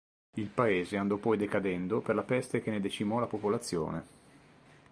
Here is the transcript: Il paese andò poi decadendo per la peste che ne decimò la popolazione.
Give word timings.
Il 0.37 0.47
paese 0.47 0.97
andò 0.97 1.17
poi 1.17 1.37
decadendo 1.37 2.01
per 2.01 2.15
la 2.15 2.23
peste 2.23 2.59
che 2.63 2.71
ne 2.71 2.79
decimò 2.81 3.19
la 3.19 3.27
popolazione. 3.27 4.05